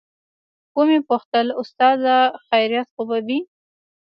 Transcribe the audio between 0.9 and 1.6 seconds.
پوښتل